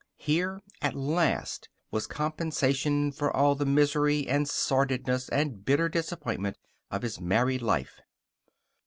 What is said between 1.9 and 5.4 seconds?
was compensation for all the misery and sordidness